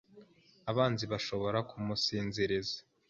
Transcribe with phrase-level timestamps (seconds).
[0.71, 2.77] abanzi bashobora kumusinziriza